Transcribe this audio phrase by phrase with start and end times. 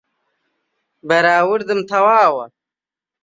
[1.09, 2.45] بەراوردم تەواوە